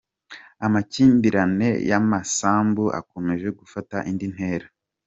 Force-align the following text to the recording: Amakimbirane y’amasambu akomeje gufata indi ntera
Amakimbirane 0.65 1.69
y’amasambu 1.89 2.83
akomeje 2.99 3.47
gufata 3.59 3.97
indi 4.09 4.27
ntera 4.33 4.67